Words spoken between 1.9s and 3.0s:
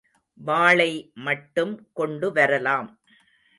கொண்டு வரலாம்.